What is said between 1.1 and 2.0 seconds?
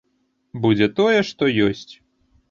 што ёсць.